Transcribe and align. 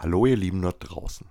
Hallo 0.00 0.26
ihr 0.26 0.36
Lieben 0.36 0.62
dort 0.62 0.76
draußen. 0.78 1.26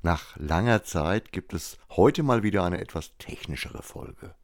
Nach 0.00 0.34
langer 0.38 0.84
Zeit 0.84 1.32
gibt 1.32 1.52
es 1.52 1.76
heute 1.90 2.22
mal 2.22 2.42
wieder 2.42 2.64
eine 2.64 2.80
etwas 2.80 3.14
technischere 3.18 3.82
Folge. 3.82 4.34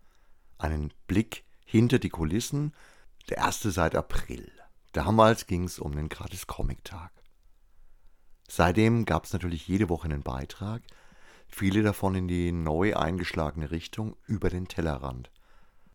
Einen 0.59 0.93
Blick 1.07 1.43
hinter 1.65 1.99
die 1.99 2.11
Kulissen, 2.11 2.75
der 3.31 3.39
erste 3.39 3.71
seit 3.71 3.95
April. 3.95 4.53
Damals 4.93 5.47
ging 5.47 5.65
es 5.65 5.79
um 5.79 5.97
den 5.97 6.11
Gratis-Comic-Tag. 6.11 7.11
Seitdem 8.47 9.07
gab 9.07 9.25
es 9.25 9.33
natürlich 9.33 9.67
jede 9.67 9.89
Woche 9.89 10.05
einen 10.05 10.23
Beitrag, 10.23 10.83
viele 11.49 11.83
davon 11.83 12.15
in 12.15 12.29
die 12.29 12.53
neu 12.53 12.95
eingeschlagene 12.95 13.71
Richtung 13.71 14.17
über 14.27 14.51
den 14.51 14.69
Tellerrand. 14.69 15.31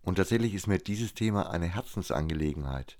Und 0.01 0.15
tatsächlich 0.15 0.55
ist 0.55 0.65
mir 0.65 0.79
dieses 0.79 1.13
Thema 1.13 1.51
eine 1.51 1.67
Herzensangelegenheit. 1.67 2.97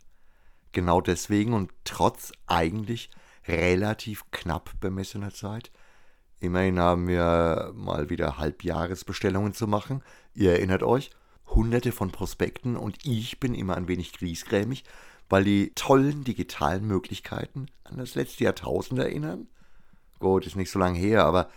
Genau 0.72 1.02
deswegen 1.02 1.54
und 1.54 1.72
trotz 1.84 2.32
eigentlich 2.46 3.10
relativ 3.48 4.30
knapp 4.32 4.80
bemessener 4.80 5.34
Zeit. 5.34 5.72
Immerhin 6.40 6.80
haben 6.80 7.08
wir 7.08 7.72
mal 7.76 8.10
wieder 8.10 8.38
Halbjahresbestellungen 8.38 9.54
zu 9.54 9.68
machen. 9.68 10.04
Ihr 10.34 10.54
erinnert 10.54 10.84
euch, 10.84 11.12
hunderte 11.48 11.92
von 11.92 12.12
Prospekten 12.12 12.78
und 12.78 12.98
ich 13.06 13.40
bin 13.40 13.54
immer 13.54 13.78
ein 13.78 13.88
wenig 13.88 14.14
griesgrämig, 14.14 14.84
weil 15.30 15.44
die 15.44 15.72
tollen 15.76 16.24
digitalen 16.24 16.86
Möglichkeiten 16.88 17.68
an 17.84 17.98
das 17.98 18.16
letzte 18.16 18.44
Jahrtausend 18.44 19.00
erinnern. 19.00 19.48
Gut, 20.20 20.46
ist 20.46 20.56
nicht 20.56 20.72
so 20.72 20.80
lange 20.80 21.00
her, 21.00 21.26
aber 21.26 21.50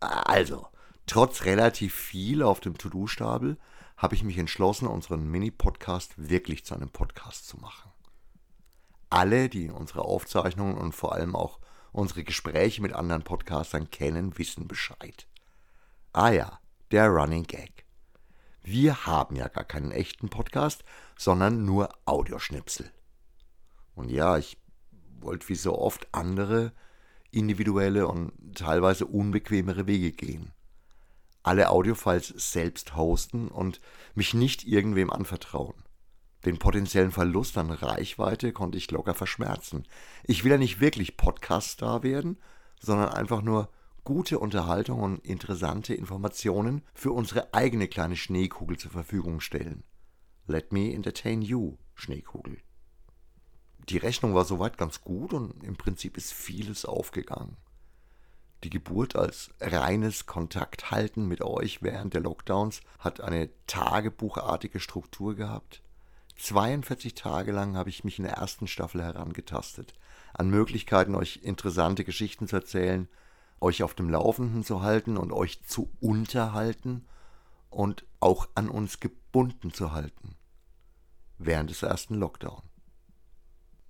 also, 0.00 0.66
trotz 1.06 1.44
relativ 1.44 1.94
viel 1.94 2.42
auf 2.42 2.60
dem 2.60 2.78
To-Do-Stapel 2.78 3.58
habe 3.96 4.14
ich 4.14 4.24
mich 4.24 4.38
entschlossen, 4.38 4.86
unseren 4.88 5.30
Mini-Podcast 5.30 6.14
wirklich 6.16 6.64
zu 6.64 6.74
einem 6.74 6.88
Podcast 6.88 7.46
zu 7.46 7.58
machen 7.58 7.90
alle, 9.10 9.48
die 9.48 9.70
unsere 9.70 10.02
Aufzeichnungen 10.02 10.78
und 10.78 10.94
vor 10.94 11.12
allem 11.12 11.36
auch 11.36 11.58
unsere 11.92 12.24
Gespräche 12.24 12.80
mit 12.80 12.92
anderen 12.92 13.22
Podcastern 13.22 13.90
kennen, 13.90 14.38
wissen 14.38 14.68
Bescheid. 14.68 15.26
Ah 16.12 16.30
ja, 16.30 16.60
der 16.90 17.08
Running 17.08 17.44
Gag. 17.44 17.84
Wir 18.62 19.06
haben 19.06 19.36
ja 19.36 19.48
gar 19.48 19.64
keinen 19.64 19.90
echten 19.90 20.28
Podcast, 20.28 20.84
sondern 21.16 21.64
nur 21.64 21.90
Audioschnipsel. 22.04 22.90
Und 23.94 24.10
ja, 24.10 24.38
ich 24.38 24.58
wollte 25.20 25.48
wie 25.48 25.54
so 25.54 25.78
oft 25.78 26.08
andere 26.12 26.72
individuelle 27.30 28.06
und 28.06 28.32
teilweise 28.54 29.06
unbequemere 29.06 29.86
Wege 29.86 30.12
gehen. 30.12 30.52
Alle 31.42 31.70
Audiofiles 31.70 32.28
selbst 32.36 32.96
hosten 32.96 33.48
und 33.48 33.80
mich 34.14 34.34
nicht 34.34 34.66
irgendwem 34.66 35.10
anvertrauen. 35.10 35.74
Den 36.44 36.58
potenziellen 36.58 37.12
Verlust 37.12 37.58
an 37.58 37.70
Reichweite 37.70 38.52
konnte 38.52 38.78
ich 38.78 38.90
locker 38.90 39.14
verschmerzen. 39.14 39.86
Ich 40.24 40.42
will 40.42 40.52
ja 40.52 40.58
nicht 40.58 40.80
wirklich 40.80 41.16
Podcast-Star 41.16 42.02
werden, 42.02 42.38
sondern 42.80 43.10
einfach 43.10 43.42
nur 43.42 43.68
gute 44.04 44.38
Unterhaltung 44.38 45.00
und 45.00 45.24
interessante 45.24 45.94
Informationen 45.94 46.82
für 46.94 47.12
unsere 47.12 47.52
eigene 47.52 47.88
kleine 47.88 48.16
Schneekugel 48.16 48.78
zur 48.78 48.90
Verfügung 48.90 49.40
stellen. 49.40 49.84
Let 50.46 50.72
me 50.72 50.92
entertain 50.92 51.42
you, 51.42 51.76
Schneekugel. 51.94 52.58
Die 53.88 53.98
Rechnung 53.98 54.34
war 54.34 54.44
soweit 54.44 54.78
ganz 54.78 55.02
gut 55.02 55.34
und 55.34 55.62
im 55.62 55.76
Prinzip 55.76 56.16
ist 56.16 56.32
vieles 56.32 56.84
aufgegangen. 56.84 57.56
Die 58.64 58.70
Geburt 58.70 59.16
als 59.16 59.50
reines 59.60 60.26
Kontakthalten 60.26 61.26
mit 61.26 61.40
euch 61.40 61.82
während 61.82 62.14
der 62.14 62.20
Lockdowns 62.20 62.82
hat 62.98 63.20
eine 63.20 63.48
tagebuchartige 63.66 64.80
Struktur 64.80 65.34
gehabt. 65.34 65.82
42 66.40 67.14
Tage 67.14 67.52
lang 67.52 67.76
habe 67.76 67.90
ich 67.90 68.02
mich 68.02 68.18
in 68.18 68.24
der 68.24 68.34
ersten 68.34 68.66
Staffel 68.66 69.02
herangetastet, 69.02 69.92
an 70.32 70.48
Möglichkeiten, 70.48 71.14
euch 71.14 71.40
interessante 71.42 72.02
Geschichten 72.02 72.48
zu 72.48 72.56
erzählen, 72.56 73.08
euch 73.60 73.82
auf 73.82 73.94
dem 73.94 74.08
Laufenden 74.08 74.64
zu 74.64 74.80
halten 74.80 75.18
und 75.18 75.32
euch 75.32 75.62
zu 75.64 75.92
unterhalten 76.00 77.04
und 77.68 78.06
auch 78.20 78.48
an 78.54 78.70
uns 78.70 79.00
gebunden 79.00 79.74
zu 79.74 79.92
halten. 79.92 80.34
Während 81.36 81.68
des 81.68 81.82
ersten 81.82 82.14
Lockdown. 82.14 82.62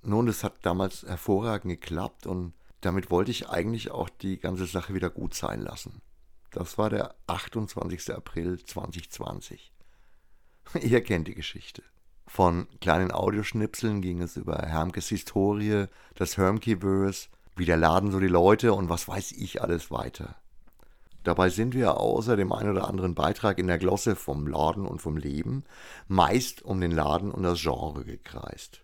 Nun, 0.02 0.26
es 0.26 0.42
hat 0.42 0.54
damals 0.62 1.04
hervorragend 1.04 1.70
geklappt 1.80 2.26
und 2.26 2.54
damit 2.80 3.10
wollte 3.10 3.30
ich 3.30 3.48
eigentlich 3.48 3.92
auch 3.92 4.08
die 4.08 4.38
ganze 4.38 4.66
Sache 4.66 4.92
wieder 4.92 5.10
gut 5.10 5.34
sein 5.34 5.60
lassen. 5.60 6.02
Das 6.50 6.78
war 6.78 6.90
der 6.90 7.14
28. 7.28 8.12
April 8.12 8.64
2020. 8.64 9.72
Ihr 10.82 11.04
kennt 11.04 11.28
die 11.28 11.34
Geschichte. 11.34 11.84
Von 12.32 12.68
kleinen 12.80 13.10
Audioschnipseln 13.10 14.00
ging 14.02 14.22
es 14.22 14.36
über 14.36 14.62
Hermkes 14.64 15.08
Historie, 15.08 15.86
das 16.14 16.36
Hermkeverse, 16.36 17.26
wie 17.56 17.64
der 17.64 17.76
Laden 17.76 18.12
so 18.12 18.20
die 18.20 18.28
Leute 18.28 18.72
und 18.72 18.88
was 18.88 19.08
weiß 19.08 19.32
ich 19.32 19.62
alles 19.62 19.90
weiter. 19.90 20.36
Dabei 21.24 21.50
sind 21.50 21.74
wir 21.74 21.96
außer 21.96 22.36
dem 22.36 22.52
ein 22.52 22.70
oder 22.70 22.86
anderen 22.86 23.16
Beitrag 23.16 23.58
in 23.58 23.66
der 23.66 23.78
Glosse 23.78 24.14
vom 24.14 24.46
Laden 24.46 24.86
und 24.86 25.02
vom 25.02 25.16
Leben 25.16 25.64
meist 26.06 26.62
um 26.62 26.80
den 26.80 26.92
Laden 26.92 27.32
und 27.32 27.42
das 27.42 27.60
Genre 27.60 28.04
gekreist. 28.04 28.80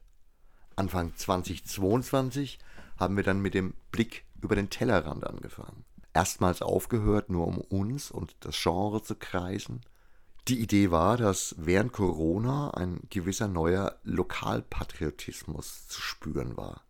Anfang 0.75 1.15
2022 1.15 2.59
haben 2.99 3.17
wir 3.17 3.23
dann 3.23 3.41
mit 3.41 3.55
dem 3.55 3.75
Blick 3.93 4.25
über 4.43 4.57
den 4.57 4.71
Tellerrand 4.71 5.25
angefangen. 5.25 5.85
Erstmals 6.13 6.63
aufgehört, 6.63 7.31
nur 7.31 7.47
um 7.47 7.59
uns 7.59 8.11
und 8.11 8.35
das 8.41 8.61
Genre 8.61 9.05
zu 9.05 9.15
kreisen, 9.15 9.83
die 10.49 10.61
Idee 10.61 10.93
war, 10.93 11.17
dass 11.17 11.57
während 11.59 11.93
Corona 11.93 12.71
ein 12.71 13.01
gewisser 13.11 13.49
neuer 13.49 13.99
Lokalpatriotismus 14.05 15.89
zu 15.89 16.01
spüren 16.01 16.57
war. 16.57 16.85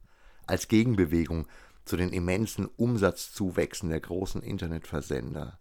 Als 0.47 0.69
Gegenbewegung 0.69 1.47
zu 1.87 1.97
den 1.97 2.11
immensen 2.11 2.67
Umsatzzuwächsen 2.67 3.89
der 3.89 4.01
großen 4.01 4.43
Internetversender. 4.43 5.59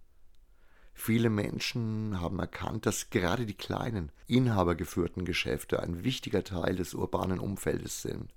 Viele 0.93 1.29
Menschen 1.29 2.19
haben 2.19 2.39
erkannt, 2.39 2.85
dass 2.85 3.09
gerade 3.09 3.45
die 3.45 3.53
kleinen, 3.53 4.11
inhabergeführten 4.27 5.23
Geschäfte 5.23 5.81
ein 5.81 6.03
wichtiger 6.03 6.43
Teil 6.43 6.75
des 6.75 6.93
urbanen 6.93 7.39
Umfeldes 7.39 8.01
sind. 8.01 8.33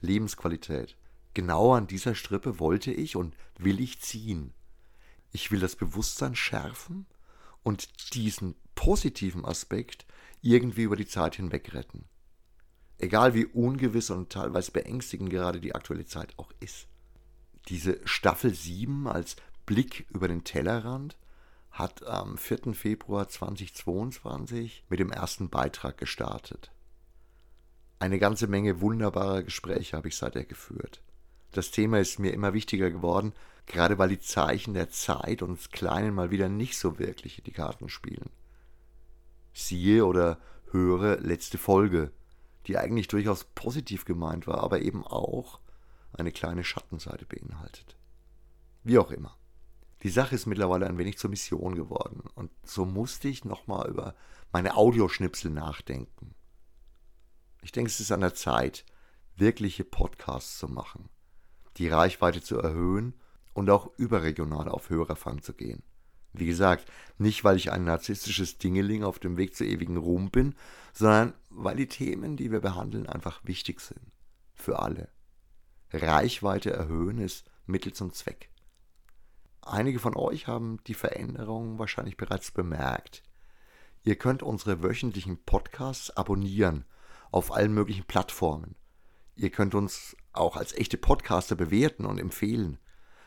Lebensqualität. 0.00 0.96
Genau 1.32 1.74
an 1.74 1.86
dieser 1.86 2.14
Strippe 2.14 2.58
wollte 2.58 2.92
ich 2.92 3.16
und 3.16 3.34
will 3.58 3.80
ich 3.80 4.00
ziehen. 4.00 4.52
Ich 5.32 5.50
will 5.50 5.60
das 5.60 5.76
Bewusstsein 5.76 6.34
schärfen 6.34 7.06
und 7.62 8.14
diesen 8.14 8.54
positiven 8.74 9.44
Aspekt 9.44 10.06
irgendwie 10.42 10.82
über 10.82 10.96
die 10.96 11.06
Zeit 11.06 11.36
hinweg 11.36 11.74
retten. 11.74 12.06
Egal 12.98 13.34
wie 13.34 13.46
ungewiss 13.46 14.10
und 14.10 14.30
teilweise 14.30 14.72
beängstigend 14.72 15.30
gerade 15.30 15.60
die 15.60 15.74
aktuelle 15.74 16.06
Zeit 16.06 16.34
auch 16.38 16.52
ist. 16.60 16.86
Diese 17.68 18.00
Staffel 18.04 18.54
7 18.54 19.06
als 19.06 19.36
Blick 19.66 20.06
über 20.10 20.28
den 20.28 20.44
Tellerrand 20.44 21.16
hat 21.70 22.04
am 22.04 22.36
4. 22.36 22.74
Februar 22.74 23.28
2022 23.28 24.84
mit 24.88 24.98
dem 24.98 25.10
ersten 25.10 25.48
Beitrag 25.48 25.98
gestartet. 25.98 26.72
Eine 27.98 28.18
ganze 28.18 28.48
Menge 28.48 28.80
wunderbarer 28.80 29.42
Gespräche 29.42 29.96
habe 29.96 30.08
ich 30.08 30.16
seither 30.16 30.44
geführt. 30.44 31.02
Das 31.52 31.70
Thema 31.70 31.98
ist 31.98 32.18
mir 32.18 32.32
immer 32.32 32.54
wichtiger 32.54 32.90
geworden, 32.90 33.32
gerade 33.66 33.98
weil 33.98 34.08
die 34.08 34.20
Zeichen 34.20 34.74
der 34.74 34.90
Zeit 34.90 35.42
uns 35.42 35.70
Kleinen 35.70 36.14
mal 36.14 36.30
wieder 36.30 36.48
nicht 36.48 36.78
so 36.78 36.98
wirklich 36.98 37.38
in 37.38 37.44
die 37.44 37.52
Karten 37.52 37.88
spielen. 37.88 38.30
Siehe 39.52 40.06
oder 40.06 40.38
höre 40.70 41.18
letzte 41.18 41.58
Folge, 41.58 42.12
die 42.66 42.78
eigentlich 42.78 43.08
durchaus 43.08 43.44
positiv 43.44 44.04
gemeint 44.04 44.46
war, 44.46 44.62
aber 44.62 44.80
eben 44.80 45.04
auch 45.04 45.60
eine 46.12 46.32
kleine 46.32 46.64
Schattenseite 46.64 47.26
beinhaltet. 47.26 47.96
Wie 48.82 48.98
auch 48.98 49.10
immer. 49.10 49.36
Die 50.02 50.10
Sache 50.10 50.34
ist 50.34 50.46
mittlerweile 50.46 50.86
ein 50.86 50.98
wenig 50.98 51.18
zur 51.18 51.30
Mission 51.30 51.74
geworden 51.74 52.22
und 52.34 52.50
so 52.64 52.86
musste 52.86 53.28
ich 53.28 53.44
nochmal 53.44 53.90
über 53.90 54.14
meine 54.52 54.76
Audioschnipsel 54.76 55.50
nachdenken. 55.50 56.34
Ich 57.62 57.72
denke, 57.72 57.90
es 57.90 58.00
ist 58.00 58.10
an 58.10 58.22
der 58.22 58.34
Zeit, 58.34 58.86
wirkliche 59.36 59.84
Podcasts 59.84 60.58
zu 60.58 60.68
machen, 60.68 61.10
die 61.76 61.88
Reichweite 61.88 62.42
zu 62.42 62.58
erhöhen 62.58 63.14
und 63.54 63.70
auch 63.70 63.90
überregional 63.96 64.68
auf 64.68 64.90
Hörerfang 64.90 65.42
zu 65.42 65.52
gehen. 65.52 65.82
Wie 66.32 66.46
gesagt, 66.46 66.90
nicht 67.18 67.42
weil 67.42 67.56
ich 67.56 67.72
ein 67.72 67.84
narzisstisches 67.84 68.58
Dingeling 68.58 69.02
auf 69.02 69.18
dem 69.18 69.36
Weg 69.36 69.56
zu 69.56 69.64
ewigen 69.64 69.96
Ruhm 69.96 70.30
bin, 70.30 70.54
sondern 70.92 71.34
weil 71.50 71.76
die 71.76 71.88
Themen, 71.88 72.36
die 72.36 72.52
wir 72.52 72.60
behandeln, 72.60 73.06
einfach 73.06 73.40
wichtig 73.44 73.80
sind. 73.80 74.12
Für 74.54 74.78
alle. 74.80 75.08
Reichweite 75.92 76.72
erhöhen 76.72 77.18
ist 77.18 77.50
Mittel 77.66 77.92
zum 77.92 78.12
Zweck. 78.12 78.50
Einige 79.62 79.98
von 79.98 80.16
euch 80.16 80.46
haben 80.46 80.78
die 80.86 80.94
Veränderungen 80.94 81.78
wahrscheinlich 81.78 82.16
bereits 82.16 82.50
bemerkt. 82.50 83.22
Ihr 84.02 84.16
könnt 84.16 84.42
unsere 84.42 84.82
wöchentlichen 84.82 85.42
Podcasts 85.44 86.16
abonnieren 86.16 86.84
auf 87.30 87.52
allen 87.52 87.74
möglichen 87.74 88.04
Plattformen. 88.04 88.76
Ihr 89.36 89.50
könnt 89.50 89.74
uns 89.74 90.16
auch 90.32 90.56
als 90.56 90.72
echte 90.74 90.96
Podcaster 90.96 91.56
bewerten 91.56 92.06
und 92.06 92.18
empfehlen. 92.18 92.78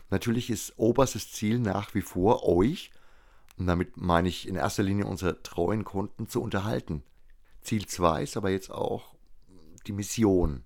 Natürlich 0.10 0.50
ist 0.50 0.74
oberstes 0.78 1.32
Ziel 1.32 1.60
nach 1.60 1.94
wie 1.96 2.02
vor, 2.02 2.48
euch, 2.48 2.92
und 3.58 3.68
damit 3.68 3.98
meine 3.98 4.30
ich 4.30 4.48
in 4.48 4.56
erster 4.56 4.84
Linie 4.84 5.06
unsere 5.06 5.42
treuen 5.44 5.84
Kunden, 5.84 6.28
zu 6.28 6.42
unterhalten. 6.42 7.04
Ziel 7.62 7.86
2 7.86 8.24
ist 8.24 8.38
aber 8.38 8.50
jetzt 8.50 8.72
auch 8.72 9.16
die 9.88 9.94
Mission. 9.94 10.64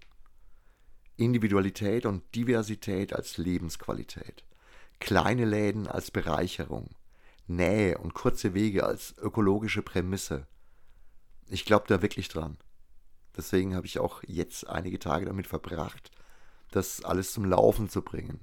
Individualität 1.16 2.06
und 2.06 2.24
Diversität 2.36 3.14
als 3.14 3.38
Lebensqualität. 3.38 4.44
Kleine 5.00 5.46
Läden 5.46 5.88
als 5.88 6.12
Bereicherung. 6.12 6.90
Nähe 7.48 7.98
und 7.98 8.14
kurze 8.14 8.54
Wege 8.54 8.86
als 8.86 9.18
ökologische 9.18 9.82
Prämisse. 9.82 10.48
Ich 11.48 11.66
glaube 11.66 11.86
da 11.88 12.02
wirklich 12.02 12.28
dran. 12.28 12.58
Deswegen 13.36 13.76
habe 13.76 13.86
ich 13.86 14.00
auch 14.00 14.24
jetzt 14.28 14.68
einige 14.68 15.00
Tage 15.00 15.26
damit 15.26 15.48
verbracht, 15.48 16.12
das 16.72 17.04
alles 17.04 17.32
zum 17.34 17.46
Laufen 17.46 17.90
zu 17.90 18.02
bringen. 18.02 18.42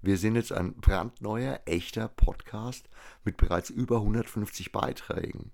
Wir 0.00 0.16
sind 0.16 0.36
jetzt 0.36 0.52
ein 0.52 0.74
brandneuer, 0.74 1.60
echter 1.64 2.08
Podcast 2.08 2.88
mit 3.24 3.36
bereits 3.36 3.68
über 3.70 3.96
150 3.96 4.70
Beiträgen. 4.70 5.50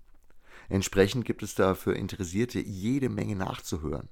Entsprechend 0.69 1.25
gibt 1.25 1.41
es 1.43 1.55
da 1.55 1.73
für 1.73 1.93
Interessierte 1.93 2.59
jede 2.59 3.09
Menge 3.09 3.35
nachzuhören. 3.35 4.09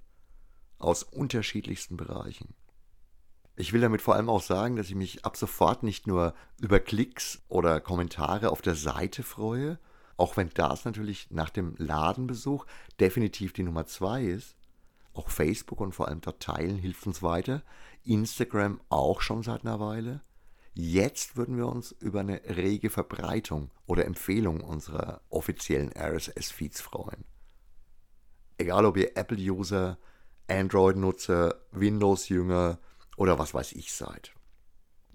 Aus 0.80 1.04
unterschiedlichsten 1.04 1.98
Bereichen. 1.98 2.56
Ich 3.56 3.74
will 3.74 3.82
damit 3.82 4.02
vor 4.02 4.16
allem 4.16 4.30
auch 4.30 4.42
sagen, 4.42 4.76
dass 4.76 4.90
ich 4.90 4.96
mich 4.96 5.26
ab 5.26 5.38
sofort 5.38 5.84
nicht 5.84 6.08
nur 6.08 6.34
über 6.60 6.80
Klicks 6.80 7.44
oder 7.48 7.80
Kommentare 7.80 8.50
auf 8.50 8.64
der 8.64 8.76
Seite 8.76 9.22
freue, 9.22 9.78
auch 10.18 10.38
wenn 10.38 10.50
das 10.50 10.86
natürlich 10.86 11.30
nach 11.30 11.52
dem 11.52 11.76
Ladenbesuch 11.78 12.66
definitiv 13.00 13.54
die 13.54 13.64
Nummer 13.64 13.86
zwei 13.86 14.24
ist. 14.24 14.56
Auch 15.14 15.30
Facebook 15.30 15.80
und 15.80 15.94
vor 15.94 16.08
allem 16.08 16.22
dort 16.22 16.42
teilen 16.42 16.78
hilft 16.78 17.06
uns 17.06 17.22
weiter. 17.22 17.64
Instagram 18.04 18.82
auch 18.90 19.22
schon 19.22 19.44
seit 19.44 19.62
einer 19.62 19.80
Weile. 19.80 20.22
Jetzt 20.74 21.38
würden 21.38 21.56
wir 21.56 21.68
uns 21.68 21.92
über 21.92 22.22
eine 22.22 22.42
rege 22.44 22.90
Verbreitung 22.90 23.70
oder 23.86 24.06
Empfehlung 24.06 24.62
unserer 24.62 25.22
offiziellen 25.30 25.92
RSS-Feeds 25.96 26.82
freuen. 26.82 27.26
Egal 28.58 28.86
ob 28.86 28.98
ihr 28.98 29.16
Apple-User, 29.16 30.00
Android-Nutzer, 30.48 31.62
Windows-Jünger 31.72 32.80
oder 33.18 33.38
was 33.38 33.54
weiß 33.54 33.74
ich 33.74 33.94
seid. 33.94 34.34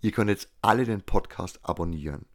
Ihr 0.00 0.12
könnt 0.12 0.30
jetzt 0.30 0.48
alle 0.62 0.84
den 0.84 1.02
Podcast 1.02 1.58
abonnieren. 1.64 2.26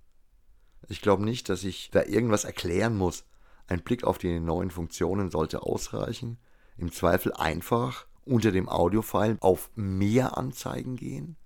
Ich 0.89 1.01
glaube 1.01 1.23
nicht, 1.23 1.47
dass 1.47 1.63
ich 1.63 1.91
da 1.91 2.03
irgendwas 2.03 2.43
erklären 2.43 2.97
muss. 2.97 3.23
Ein 3.67 3.83
Blick 3.83 4.03
auf 4.03 4.17
die 4.17 4.41
neuen 4.41 4.69
Funktionen 4.69 5.31
sollte 5.31 5.63
ausreichen. 5.63 6.39
Im 6.77 6.91
Zweifel 6.91 7.33
einfach 7.33 8.07
unter 8.25 8.51
dem 8.51 8.69
Audiofile 8.69 9.37
auf 9.41 9.69
Mehr 9.75 10.37
Anzeigen 10.37 10.95
gehen. 10.95 11.37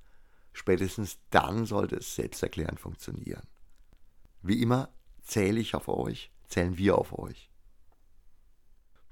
Spätestens 0.53 1.19
dann 1.29 1.65
sollte 1.65 1.97
es 1.97 2.15
selbsterklärend 2.15 2.79
funktionieren. 2.79 3.47
Wie 4.41 4.61
immer 4.61 4.89
zähle 5.21 5.59
ich 5.59 5.75
auf 5.75 5.87
euch, 5.87 6.31
zählen 6.47 6.77
wir 6.77 6.97
auf 6.97 7.17
euch. 7.17 7.51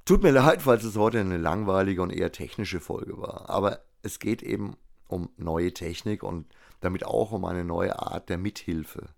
Tut 0.05 0.23
mir 0.23 0.31
leid, 0.31 0.61
falls 0.61 0.83
es 0.83 0.95
heute 0.95 1.19
eine 1.19 1.37
langweilige 1.37 2.01
und 2.01 2.11
eher 2.11 2.31
technische 2.31 2.79
Folge 2.79 3.17
war, 3.17 3.49
aber 3.49 3.83
es 4.03 4.19
geht 4.19 4.43
eben 4.43 4.77
um 5.07 5.29
neue 5.37 5.73
Technik 5.73 6.23
und 6.23 6.47
damit 6.79 7.05
auch 7.05 7.31
um 7.31 7.45
eine 7.45 7.63
neue 7.63 7.97
Art 7.99 8.29
der 8.29 8.37
Mithilfe 8.37 9.15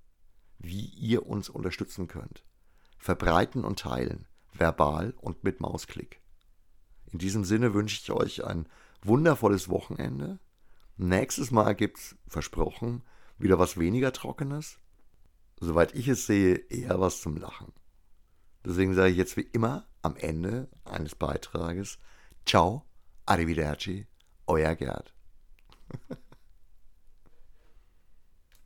wie 0.60 0.86
ihr 0.86 1.28
uns 1.28 1.50
unterstützen 1.50 2.08
könnt. 2.08 2.44
Verbreiten 2.98 3.64
und 3.64 3.80
teilen, 3.80 4.28
verbal 4.54 5.14
und 5.18 5.44
mit 5.44 5.62
Mausklick. 5.62 6.22
In 7.12 7.20
diesem 7.20 7.44
Sinne 7.44 7.74
wünsche 7.74 8.00
ich 8.02 8.12
euch 8.12 8.44
ein 8.46 8.68
wundervolles 9.02 9.70
Wochenende. 9.70 10.40
Nächstes 10.98 11.52
Mal 11.52 11.76
gibt's, 11.76 12.16
versprochen, 12.28 13.04
wieder 13.38 13.60
was 13.60 13.78
weniger 13.78 14.12
Trockenes. 14.12 14.80
Soweit 15.60 15.96
ich 15.96 16.08
es 16.08 16.26
sehe, 16.26 16.56
eher 16.56 17.00
was 17.00 17.22
zum 17.22 17.38
Lachen. 17.38 17.72
Deswegen 18.66 18.94
sage 18.94 19.12
ich 19.12 19.18
jetzt 19.18 19.38
wie 19.38 19.48
immer 19.54 19.88
am 20.02 20.16
Ende 20.18 20.68
eines 20.84 21.16
Beitrages 21.16 22.00
Ciao, 22.46 22.86
arrivederci, 23.26 24.08
euer 24.46 24.76
Gerd. 24.76 25.14